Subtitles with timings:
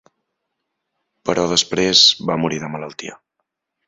[1.29, 2.01] Però després
[2.31, 3.19] va morir de malaltia.